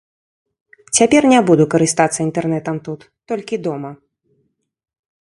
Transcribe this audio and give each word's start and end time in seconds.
Цяпер 0.99 1.27
не 1.33 1.39
буду 1.51 1.63
карыстацца 1.75 2.19
інтэрнэтам 2.27 2.75
тут, 2.91 2.99
толькі 3.33 3.55
дома. 3.69 3.91